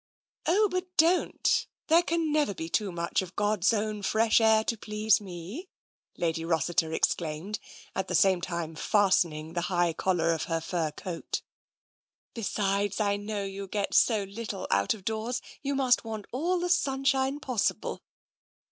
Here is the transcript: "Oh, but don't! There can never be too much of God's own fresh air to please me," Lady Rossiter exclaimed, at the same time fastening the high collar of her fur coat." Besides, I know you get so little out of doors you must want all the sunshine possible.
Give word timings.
"Oh, 0.47 0.67
but 0.67 0.87
don't! 0.97 1.67
There 1.85 2.01
can 2.01 2.31
never 2.31 2.55
be 2.55 2.69
too 2.69 2.91
much 2.91 3.21
of 3.21 3.35
God's 3.35 3.71
own 3.71 4.01
fresh 4.01 4.41
air 4.41 4.63
to 4.63 4.75
please 4.75 5.21
me," 5.21 5.69
Lady 6.17 6.43
Rossiter 6.43 6.91
exclaimed, 6.91 7.59
at 7.95 8.07
the 8.07 8.15
same 8.15 8.41
time 8.41 8.73
fastening 8.73 9.53
the 9.53 9.61
high 9.69 9.93
collar 9.93 10.33
of 10.33 10.45
her 10.45 10.59
fur 10.59 10.89
coat." 10.89 11.43
Besides, 12.33 12.99
I 12.99 13.15
know 13.17 13.43
you 13.43 13.67
get 13.67 13.93
so 13.93 14.23
little 14.23 14.65
out 14.71 14.95
of 14.95 15.05
doors 15.05 15.39
you 15.61 15.75
must 15.75 16.03
want 16.03 16.25
all 16.31 16.59
the 16.59 16.69
sunshine 16.69 17.39
possible. 17.39 18.01